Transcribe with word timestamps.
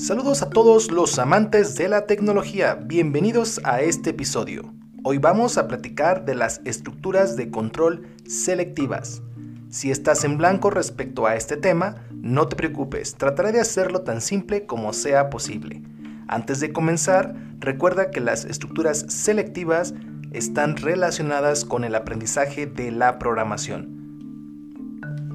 Saludos 0.00 0.40
a 0.40 0.48
todos 0.48 0.90
los 0.90 1.18
amantes 1.18 1.74
de 1.74 1.86
la 1.86 2.06
tecnología, 2.06 2.74
bienvenidos 2.74 3.60
a 3.64 3.82
este 3.82 4.10
episodio. 4.10 4.72
Hoy 5.04 5.18
vamos 5.18 5.58
a 5.58 5.68
platicar 5.68 6.24
de 6.24 6.34
las 6.34 6.62
estructuras 6.64 7.36
de 7.36 7.50
control 7.50 8.08
selectivas. 8.26 9.20
Si 9.68 9.90
estás 9.90 10.24
en 10.24 10.38
blanco 10.38 10.70
respecto 10.70 11.26
a 11.26 11.36
este 11.36 11.58
tema, 11.58 11.96
no 12.12 12.48
te 12.48 12.56
preocupes, 12.56 13.16
trataré 13.16 13.52
de 13.52 13.60
hacerlo 13.60 14.00
tan 14.00 14.22
simple 14.22 14.64
como 14.64 14.94
sea 14.94 15.28
posible. 15.28 15.82
Antes 16.28 16.60
de 16.60 16.72
comenzar, 16.72 17.34
recuerda 17.58 18.10
que 18.10 18.20
las 18.20 18.46
estructuras 18.46 19.04
selectivas 19.08 19.92
están 20.32 20.78
relacionadas 20.78 21.66
con 21.66 21.84
el 21.84 21.94
aprendizaje 21.94 22.64
de 22.64 22.90
la 22.90 23.18
programación. 23.18 23.99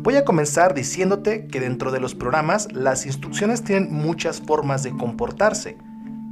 Voy 0.05 0.17
a 0.17 0.23
comenzar 0.23 0.75
diciéndote 0.75 1.47
que 1.47 1.59
dentro 1.59 1.91
de 1.91 1.99
los 1.99 2.13
programas 2.13 2.71
las 2.71 3.07
instrucciones 3.07 3.63
tienen 3.63 3.91
muchas 3.91 4.39
formas 4.39 4.83
de 4.83 4.91
comportarse. 4.95 5.79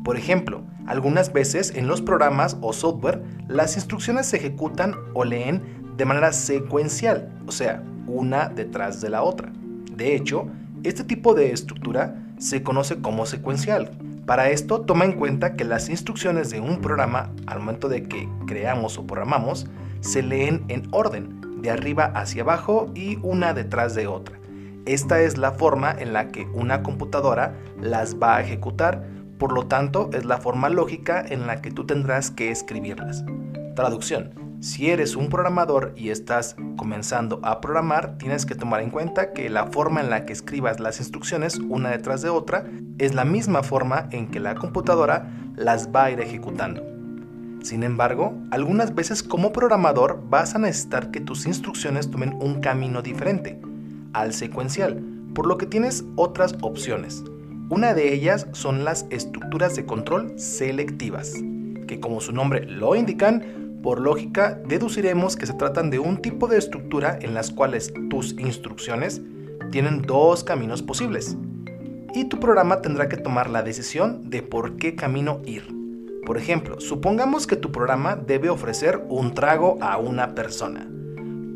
Por 0.04 0.16
ejemplo, 0.16 0.62
algunas 0.86 1.34
veces 1.34 1.74
en 1.76 1.88
los 1.88 2.00
programas 2.00 2.56
o 2.62 2.72
software 2.72 3.24
las 3.48 3.76
instrucciones 3.76 4.28
se 4.28 4.38
ejecutan 4.38 4.94
o 5.16 5.26
leen 5.26 5.64
de 5.98 6.06
manera 6.06 6.34
secuencial, 6.34 7.34
o 7.48 7.52
sea, 7.52 7.84
una 8.06 8.48
detrás 8.48 9.02
de 9.02 9.10
la 9.10 9.24
otra. 9.24 9.52
De 9.92 10.16
hecho, 10.16 10.46
este 10.84 11.04
tipo 11.04 11.34
de 11.34 11.52
estructura 11.52 12.24
se 12.38 12.62
conoce 12.62 13.02
como 13.02 13.26
secuencial. 13.26 13.90
Para 14.28 14.52
esto, 14.52 14.82
toma 14.82 15.06
en 15.06 15.14
cuenta 15.14 15.56
que 15.56 15.64
las 15.64 15.90
instrucciones 15.90 16.52
de 16.52 16.60
un 16.60 16.80
programa, 16.80 17.32
al 17.48 17.58
momento 17.58 17.90
de 17.90 18.04
que 18.04 18.30
creamos 18.46 19.00
o 19.00 19.08
programamos, 19.08 19.66
se 20.02 20.22
leen 20.22 20.64
en 20.68 20.88
orden, 20.92 21.42
de 21.64 21.72
arriba 21.72 22.12
hacia 22.14 22.44
abajo 22.44 22.92
y 22.94 23.18
una 23.24 23.54
detrás 23.54 23.96
de 23.96 24.06
otra. 24.06 24.38
Esta 24.86 25.22
es 25.22 25.38
la 25.38 25.54
forma 25.54 25.96
en 25.98 26.12
la 26.12 26.28
que 26.28 26.46
una 26.54 26.84
computadora 26.84 27.56
las 27.82 28.16
va 28.22 28.36
a 28.36 28.42
ejecutar, 28.42 29.08
por 29.40 29.54
lo 29.54 29.66
tanto 29.68 30.10
es 30.14 30.26
la 30.26 30.38
forma 30.38 30.70
lógica 30.70 31.24
en 31.28 31.48
la 31.48 31.62
que 31.62 31.72
tú 31.72 31.86
tendrás 31.86 32.32
que 32.32 32.52
escribirlas. 32.52 33.24
Traducción. 33.76 34.44
Si 34.60 34.90
eres 34.90 35.16
un 35.16 35.30
programador 35.30 35.94
y 35.98 36.10
estás 36.10 36.56
comenzando 36.78 37.40
a 37.44 37.60
programar, 37.60 38.18
tienes 38.18 38.46
que 38.46 38.56
tomar 38.56 38.82
en 38.82 38.92
cuenta 38.92 39.34
que 39.34 39.50
la 39.50 39.68
forma 39.68 40.00
en 40.00 40.10
la 40.10 40.26
que 40.26 40.34
escribas 40.34 40.80
las 40.80 41.00
instrucciones 41.00 41.58
una 41.58 41.90
detrás 41.90 42.22
de 42.22 42.30
otra 42.30 42.66
es 42.98 43.14
la 43.14 43.26
misma 43.26 43.64
forma 43.64 44.08
en 44.12 44.32
que 44.32 44.40
la 44.40 44.56
computadora 44.56 45.30
las 45.56 45.90
va 45.94 46.06
a 46.06 46.12
ir 46.12 46.20
ejecutando. 46.22 46.93
Sin 47.64 47.84
embargo, 47.84 48.34
algunas 48.52 48.94
veces 48.94 49.24
como 49.24 49.54
programador 49.54 50.22
vas 50.30 50.54
a 50.54 50.60
necesitar 50.60 51.12
que 51.12 51.22
tus 51.22 51.46
instrucciones 51.46 52.12
tomen 52.12 52.38
un 52.42 52.60
camino 52.60 53.02
diferente 53.02 53.58
al 54.12 54.34
secuencial, 54.34 55.02
por 55.34 55.48
lo 55.48 55.58
que 55.58 55.66
tienes 55.66 56.04
otras 56.18 56.56
opciones. 56.62 57.24
Una 57.70 57.94
de 57.94 58.14
ellas 58.14 58.48
son 58.52 58.84
las 58.84 59.06
estructuras 59.12 59.78
de 59.78 59.86
control 59.86 60.38
selectivas, 60.38 61.34
que 61.88 62.02
como 62.02 62.20
su 62.20 62.34
nombre 62.34 62.66
lo 62.66 62.98
indican, 62.98 63.80
por 63.82 64.02
lógica 64.02 64.60
deduciremos 64.68 65.38
que 65.38 65.46
se 65.46 65.54
tratan 65.54 65.90
de 65.90 66.00
un 66.00 66.18
tipo 66.18 66.48
de 66.48 66.58
estructura 66.58 67.18
en 67.22 67.34
las 67.34 67.50
cuales 67.50 67.94
tus 68.10 68.34
instrucciones 68.40 69.22
tienen 69.72 70.02
dos 70.02 70.44
caminos 70.44 70.84
posibles, 70.84 71.38
y 72.14 72.26
tu 72.26 72.42
programa 72.42 72.82
tendrá 72.82 73.08
que 73.08 73.18
tomar 73.18 73.50
la 73.50 73.64
decisión 73.64 74.30
de 74.30 74.42
por 74.42 74.76
qué 74.76 74.96
camino 74.96 75.42
ir. 75.46 75.83
Por 76.26 76.38
ejemplo, 76.38 76.80
supongamos 76.80 77.48
que 77.48 77.58
tu 77.58 77.72
programa 77.72 78.16
debe 78.16 78.50
ofrecer 78.50 79.04
un 79.10 79.34
trago 79.34 79.78
a 79.82 79.98
una 79.98 80.34
persona, 80.36 80.88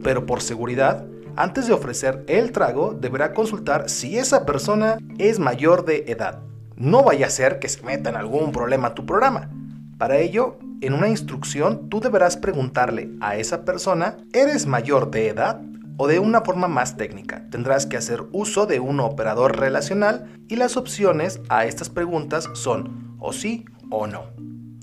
pero 0.03 0.25
por 0.25 0.41
seguridad, 0.41 1.05
antes 1.37 1.67
de 1.67 1.73
ofrecer 1.73 2.23
el 2.27 2.51
trago 2.51 2.93
deberá 2.93 3.33
consultar 3.33 3.89
si 3.89 4.17
esa 4.17 4.45
persona 4.45 4.97
es 5.17 5.39
mayor 5.39 5.85
de 5.85 6.05
edad. 6.07 6.39
No 6.75 7.03
vaya 7.03 7.27
a 7.27 7.29
ser 7.29 7.59
que 7.59 7.69
se 7.69 7.83
meta 7.83 8.09
en 8.09 8.15
algún 8.15 8.51
problema 8.51 8.93
tu 8.93 9.05
programa. 9.05 9.49
Para 9.97 10.17
ello, 10.17 10.59
en 10.81 10.93
una 10.93 11.07
instrucción 11.07 11.89
tú 11.89 11.99
deberás 11.99 12.37
preguntarle 12.37 13.11
a 13.21 13.37
esa 13.37 13.63
persona, 13.63 14.17
¿eres 14.33 14.65
mayor 14.65 15.11
de 15.11 15.29
edad? 15.29 15.61
O 15.97 16.07
de 16.07 16.19
una 16.19 16.41
forma 16.41 16.67
más 16.67 16.97
técnica, 16.97 17.47
tendrás 17.49 17.85
que 17.85 17.97
hacer 17.97 18.23
uso 18.31 18.65
de 18.65 18.79
un 18.79 18.99
operador 18.99 19.59
relacional 19.59 20.27
y 20.47 20.57
las 20.57 20.75
opciones 20.75 21.39
a 21.49 21.65
estas 21.65 21.89
preguntas 21.89 22.49
son 22.53 23.15
o 23.19 23.33
sí 23.33 23.65
o 23.89 24.05
no. 24.05 24.25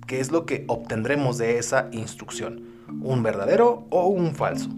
¿Qué 0.07 0.21
es 0.21 0.31
lo 0.31 0.45
que 0.45 0.65
obtendremos 0.69 1.39
de 1.39 1.59
esa 1.59 1.89
instrucción? 1.93 2.65
¿Un 3.01 3.23
verdadero 3.23 3.87
o 3.91 4.07
un 4.07 4.35
falso? 4.35 4.69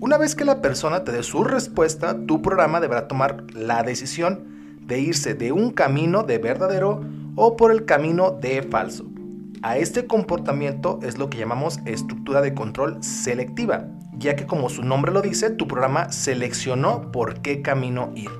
Una 0.00 0.18
vez 0.18 0.34
que 0.34 0.44
la 0.44 0.60
persona 0.60 1.04
te 1.04 1.12
dé 1.12 1.22
su 1.22 1.44
respuesta, 1.44 2.16
tu 2.26 2.42
programa 2.42 2.80
deberá 2.80 3.06
tomar 3.06 3.44
la 3.54 3.82
decisión 3.84 4.78
de 4.82 5.00
irse 5.00 5.34
de 5.34 5.52
un 5.52 5.70
camino 5.70 6.24
de 6.24 6.38
verdadero 6.38 7.02
o 7.36 7.56
por 7.56 7.70
el 7.70 7.84
camino 7.84 8.32
de 8.32 8.62
falso. 8.62 9.06
A 9.62 9.78
este 9.78 10.06
comportamiento 10.06 10.98
es 11.02 11.18
lo 11.18 11.30
que 11.30 11.38
llamamos 11.38 11.78
estructura 11.86 12.40
de 12.40 12.52
control 12.52 13.02
selectiva, 13.02 13.88
ya 14.18 14.34
que 14.34 14.46
como 14.46 14.68
su 14.68 14.82
nombre 14.82 15.12
lo 15.12 15.22
dice, 15.22 15.50
tu 15.50 15.68
programa 15.68 16.10
seleccionó 16.10 17.12
por 17.12 17.40
qué 17.42 17.62
camino 17.62 18.10
ir. 18.14 18.30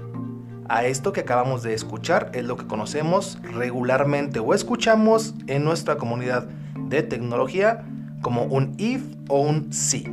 A 0.68 0.84
esto 0.84 1.12
que 1.12 1.20
acabamos 1.20 1.62
de 1.62 1.74
escuchar 1.74 2.32
es 2.34 2.44
lo 2.44 2.56
que 2.56 2.66
conocemos 2.66 3.38
regularmente 3.42 4.40
o 4.40 4.52
escuchamos 4.52 5.34
en 5.46 5.62
nuestra 5.62 5.96
comunidad 5.96 6.48
de 6.88 7.04
tecnología 7.04 7.84
como 8.20 8.42
un 8.44 8.74
if 8.76 9.04
o 9.28 9.40
un 9.40 9.72
si, 9.72 10.04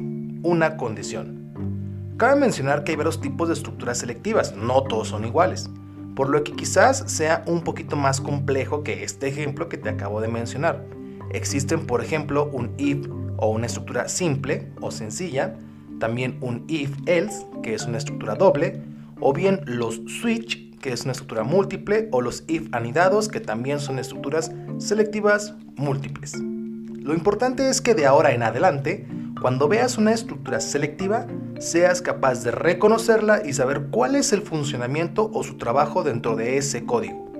una 0.43 0.77
condición. 0.77 2.13
Cabe 2.17 2.39
mencionar 2.39 2.83
que 2.83 2.91
hay 2.91 2.97
varios 2.97 3.19
tipos 3.19 3.47
de 3.47 3.55
estructuras 3.55 3.97
selectivas, 3.97 4.55
no 4.55 4.83
todos 4.83 5.07
son 5.07 5.25
iguales, 5.25 5.71
por 6.15 6.29
lo 6.29 6.43
que 6.43 6.51
quizás 6.51 7.03
sea 7.07 7.43
un 7.47 7.61
poquito 7.61 7.95
más 7.95 8.21
complejo 8.21 8.83
que 8.83 9.03
este 9.03 9.29
ejemplo 9.29 9.69
que 9.69 9.77
te 9.77 9.89
acabo 9.89 10.21
de 10.21 10.27
mencionar. 10.27 10.85
Existen, 11.31 11.87
por 11.87 12.03
ejemplo, 12.03 12.51
un 12.53 12.75
if 12.77 13.07
o 13.37 13.49
una 13.49 13.65
estructura 13.65 14.07
simple 14.07 14.71
o 14.81 14.91
sencilla, 14.91 15.55
también 15.99 16.37
un 16.41 16.63
if 16.67 16.95
else, 17.07 17.43
que 17.63 17.73
es 17.73 17.85
una 17.87 17.97
estructura 17.97 18.35
doble, 18.35 18.92
o 19.25 19.31
bien 19.31 19.61
los 19.65 20.01
switch, 20.05 20.77
que 20.81 20.91
es 20.91 21.03
una 21.03 21.13
estructura 21.13 21.43
múltiple, 21.43 22.09
o 22.11 22.21
los 22.21 22.43
if 22.47 22.67
anidados, 22.73 23.29
que 23.29 23.39
también 23.39 23.79
son 23.79 23.97
estructuras 23.97 24.51
selectivas 24.79 25.55
múltiples. 25.77 26.37
Lo 26.41 27.13
importante 27.13 27.69
es 27.69 27.79
que 27.79 27.95
de 27.95 28.05
ahora 28.05 28.33
en 28.33 28.43
adelante, 28.43 29.07
cuando 29.39 29.69
veas 29.69 29.97
una 29.97 30.11
estructura 30.11 30.59
selectiva, 30.59 31.25
seas 31.57 32.01
capaz 32.01 32.43
de 32.43 32.51
reconocerla 32.51 33.41
y 33.45 33.53
saber 33.53 33.87
cuál 33.91 34.15
es 34.15 34.33
el 34.33 34.41
funcionamiento 34.41 35.31
o 35.33 35.43
su 35.43 35.55
trabajo 35.55 36.03
dentro 36.03 36.35
de 36.35 36.57
ese 36.57 36.85
código. 36.85 37.31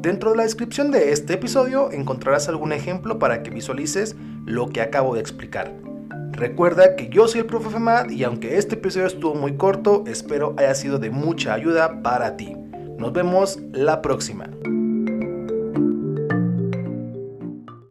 Dentro 0.00 0.30
de 0.30 0.38
la 0.38 0.42
descripción 0.44 0.90
de 0.90 1.12
este 1.12 1.34
episodio 1.34 1.92
encontrarás 1.92 2.48
algún 2.48 2.72
ejemplo 2.72 3.18
para 3.18 3.42
que 3.42 3.50
visualices 3.50 4.16
lo 4.46 4.70
que 4.70 4.80
acabo 4.80 5.14
de 5.14 5.20
explicar. 5.20 5.91
Recuerda 6.32 6.96
que 6.96 7.08
yo 7.08 7.28
soy 7.28 7.40
el 7.40 7.46
profe 7.46 7.70
Femad 7.70 8.10
y 8.10 8.24
aunque 8.24 8.56
este 8.56 8.74
episodio 8.74 9.06
estuvo 9.06 9.34
muy 9.34 9.56
corto, 9.56 10.04
espero 10.06 10.54
haya 10.58 10.74
sido 10.74 10.98
de 10.98 11.10
mucha 11.10 11.54
ayuda 11.54 12.02
para 12.02 12.36
ti. 12.36 12.56
Nos 12.98 13.12
vemos 13.12 13.60
la 13.72 14.02
próxima. 14.02 14.48